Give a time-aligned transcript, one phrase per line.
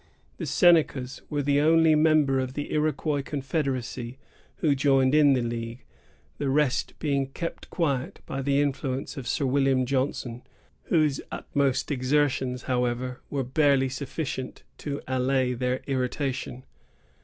[0.37, 4.17] The Senecas were the only members of the Iroquois confederacy
[4.55, 5.83] who joined in the league,
[6.39, 10.41] the rest being kept quiet by the influence of Sir William Johnson,
[10.85, 16.63] whose utmost exertions, however, were barely sufficient to allay their irritation.